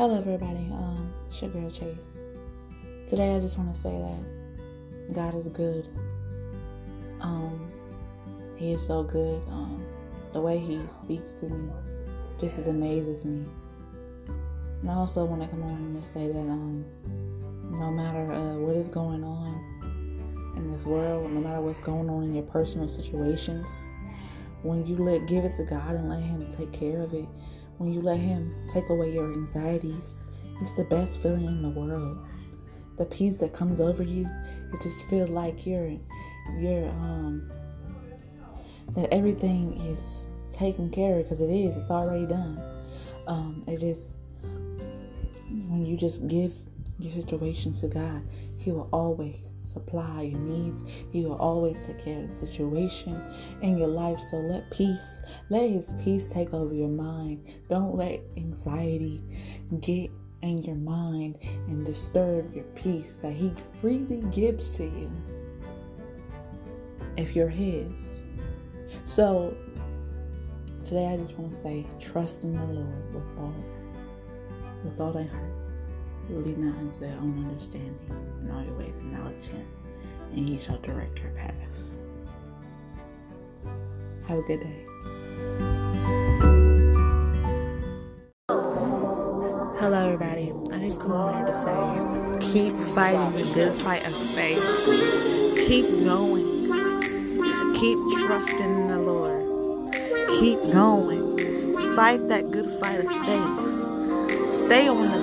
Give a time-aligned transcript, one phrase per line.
[0.00, 0.66] Hello, everybody.
[0.72, 2.16] Um, it's your girl Chase.
[3.06, 5.86] Today, I just want to say that God is good.
[7.20, 7.70] Um,
[8.56, 9.42] He is so good.
[9.50, 9.84] Um,
[10.32, 11.70] the way He speaks to me
[12.40, 13.44] just amazes me.
[14.80, 16.82] And I also want to come on and say that um,
[17.70, 22.22] no matter uh, what is going on in this world, no matter what's going on
[22.22, 23.66] in your personal situations,
[24.62, 27.28] when you let give it to God and let Him take care of it,
[27.80, 30.24] when you let Him take away your anxieties,
[30.60, 32.18] it's the best feeling in the world.
[32.98, 34.28] The peace that comes over you,
[34.74, 35.96] it just feels like you're,
[36.58, 37.50] you're, um,
[38.94, 41.74] that everything is taken care of because it is.
[41.74, 42.62] It's already done.
[43.26, 44.12] Um, it just
[45.70, 46.52] when you just give
[46.98, 48.20] your situations to God,
[48.58, 50.82] He will always supply your needs.
[51.10, 53.20] He will always take care of the situation
[53.62, 54.20] in your life.
[54.30, 57.46] So let peace, let His peace take over your mind.
[57.68, 59.22] Don't let anxiety
[59.80, 60.10] get
[60.42, 65.10] in your mind and disturb your peace that He freely gives to you
[67.16, 68.22] if you're His.
[69.04, 69.56] So
[70.84, 73.64] today I just want to say, trust in the Lord with all,
[74.84, 75.59] with all thy heart.
[76.30, 77.98] Lead not unto their own understanding.
[78.42, 79.66] In all your ways acknowledge him,
[80.32, 81.54] and he shall direct your path.
[84.28, 84.86] Have a good day.
[89.78, 90.52] Hello, everybody.
[90.72, 94.62] I just come on here to say, keep fighting the good fight of faith.
[95.66, 96.46] Keep going.
[97.74, 99.92] Keep trusting in the Lord.
[100.38, 101.38] Keep going.
[101.96, 104.50] Fight that good fight of faith.
[104.50, 105.19] Stay on the.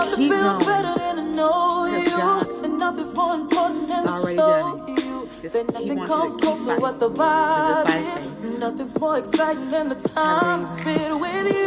[0.00, 2.08] Nothing Keep feels better than to know you.
[2.10, 5.28] God And nothing's more important than to show you.
[5.42, 8.30] Just- That he nothing comes close to what the vibe is.
[8.30, 8.58] thing.
[8.60, 11.58] Nothing's more exciting than the time spent with you.